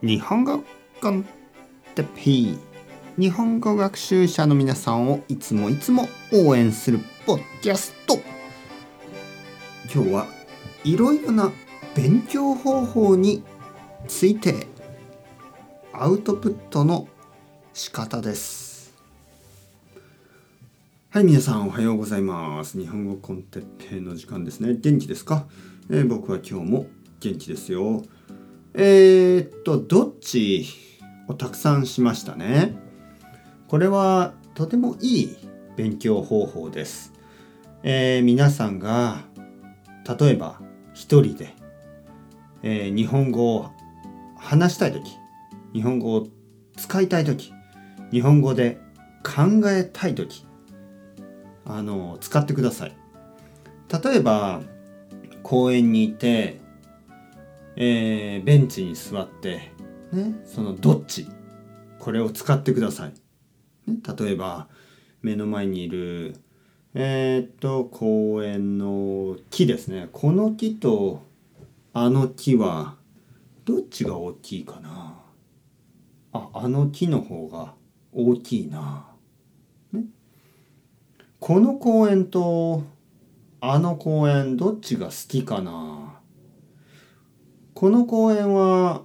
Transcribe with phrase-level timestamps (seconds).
[0.00, 0.62] 日本語
[1.00, 1.24] コン
[1.96, 2.58] テッペイ
[3.18, 8.20] 日本語学習者の皆さんをいつもいつも応援するポッキャスト。
[9.92, 10.26] 今日は
[10.84, 11.50] いろいろな
[11.96, 13.42] 勉強方法に
[14.06, 14.68] ついて
[15.92, 17.08] アウトプットの
[17.74, 18.94] 仕方です。
[21.10, 22.78] はい皆さんおはようございます。
[22.78, 24.76] 日本語コンテッペイの時間ですね。
[24.80, 25.48] 元気ですか、
[25.90, 26.86] えー僕は今日も
[27.18, 28.04] 元気ですよ。
[28.80, 30.64] えー、っとどっち
[31.26, 32.76] をたくさんしましたね？
[33.66, 35.36] これはとてもいい
[35.74, 37.12] 勉強方法です、
[37.82, 39.24] えー皆さんが
[40.20, 40.60] 例えば
[40.94, 41.56] 一人で、
[42.62, 43.72] えー日本語を
[44.36, 45.10] 話したい時
[45.72, 46.28] 日本語を
[46.76, 47.52] 使いたい時
[48.12, 48.78] 日本語で
[49.24, 50.46] 考えたい時
[51.64, 52.96] あの使ってください。
[54.04, 54.60] 例えば
[55.42, 56.60] 公園にいて、
[57.80, 59.70] えーベンチに座って、
[60.12, 61.28] ね、そのどっち
[62.00, 63.12] これを使ってください、
[63.88, 64.66] ね、例えば
[65.22, 66.34] 目の前にいる
[66.94, 70.08] えーっと公園の木ですね。
[70.12, 71.22] この木と
[71.92, 72.96] あの木は
[73.64, 75.20] どっちが大きいかな？
[76.32, 77.74] ああの木の方が
[78.12, 79.06] 大きいな、
[79.92, 80.04] ね、
[81.38, 82.82] この公園と
[83.60, 86.07] あの公園どっちが好きかな？
[87.78, 89.04] この公園は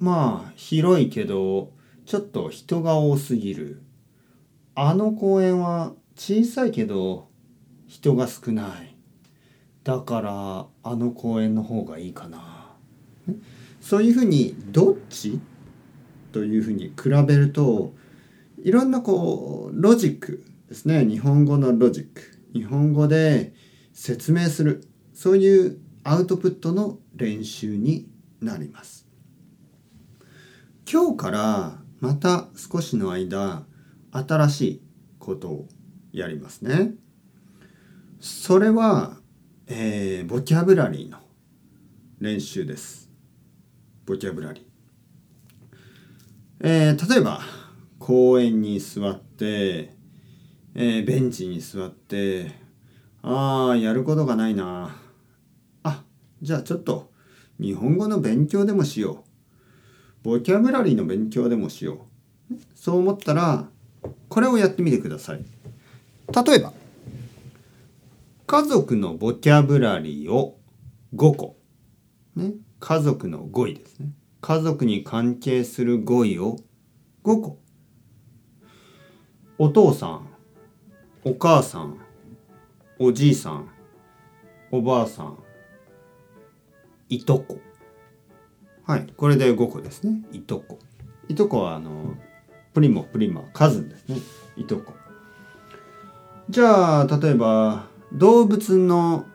[0.00, 1.70] まあ広いけど
[2.04, 3.80] ちょっと人が多すぎる。
[4.74, 7.28] あの公園は小さいけど
[7.86, 8.96] 人が少ない。
[9.84, 12.74] だからあの公園の方がいいかな。
[13.80, 15.38] そういうふうにどっち
[16.32, 17.94] というふうに比べると
[18.58, 21.06] いろんなこうロジックですね。
[21.06, 22.36] 日本語のロジック。
[22.52, 23.54] 日本語で
[23.92, 24.88] 説明する。
[25.14, 28.08] そういうアウトプットの練習に
[28.40, 29.06] なります。
[30.90, 33.64] 今日からまた少しの間
[34.12, 34.82] 新しい
[35.18, 35.68] ことを
[36.12, 36.94] やりますね。
[38.18, 39.18] それは、
[39.66, 41.18] えーボキャブラリーの
[42.18, 43.10] 練習です。
[44.06, 44.64] ボキャブラリー。
[46.60, 47.40] えー例えば
[47.98, 49.94] 公園に座って、
[50.74, 52.52] えーベンチに座って
[53.22, 54.96] ああやることがないな。
[56.42, 57.10] じゃあちょっと
[57.60, 59.30] 日本語の勉強でもしよう。
[60.22, 62.06] ボキャブラリーの勉強でもしよ
[62.50, 62.54] う。
[62.74, 63.68] そう思ったら
[64.28, 65.44] これをやってみてください。
[66.46, 66.72] 例えば
[68.46, 70.58] 家族のボキャブラリーを
[71.14, 71.56] 5個。
[72.36, 72.54] ね。
[72.78, 74.12] 家族の語彙ですね。
[74.40, 76.56] 家族に関係する語彙を
[77.24, 77.58] 5個。
[79.58, 80.26] お父さん
[81.22, 81.98] お母さん
[82.98, 83.68] おじいさん
[84.70, 85.38] おばあさん
[87.10, 87.58] いとこ。
[88.86, 89.06] はい。
[89.16, 90.22] これで5個ですね。
[90.32, 90.78] いとこ。
[91.28, 92.14] いとこはあの
[92.72, 94.16] プリモプリマカズンですね。
[94.56, 94.94] いとこ。
[96.48, 99.26] じゃあ例えば動物の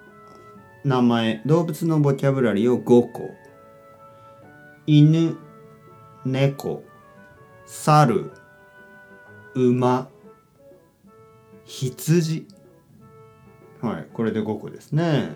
[0.83, 3.29] 名前動物のボキャブラリーを5個。
[4.87, 5.37] 犬
[6.25, 6.83] 猫
[7.65, 8.31] 猿
[9.53, 10.09] 馬
[11.65, 12.47] 羊。
[13.81, 14.07] はい。
[14.13, 15.35] これで5個ですね。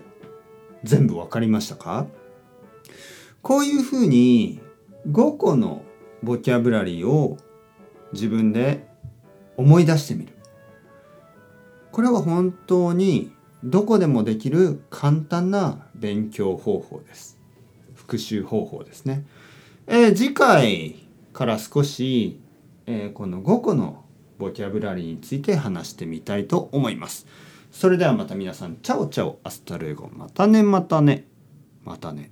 [0.84, 2.06] 全部わかりましたか？
[3.42, 4.60] こういうふうに
[5.08, 5.82] 5個の
[6.22, 7.38] ボキャブラリーを
[8.12, 8.86] 自分で
[9.56, 10.34] 思い出してみる。
[11.92, 13.32] これは本当に
[13.64, 17.38] どこでもできる簡単な勉強方法です。
[17.94, 19.24] 復習方法ですね、
[19.86, 20.96] えー次回
[21.32, 22.40] から少し、
[22.86, 24.04] えーこの5個の
[24.38, 27.26] ボキャブラリーについて話してみたいと思います。
[27.70, 31.26] それではまた皆さん chao chao hasta luego またねまたね
[31.84, 32.30] またね。